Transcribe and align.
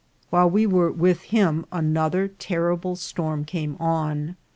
While 0.31 0.49
we 0.49 0.65
were 0.65 0.91
with 0.91 1.21
him 1.25 1.67
another 1.71 2.27
terrible 2.27 2.95
storm 2.95 3.45
came 3.45 3.77
on. 3.79 4.35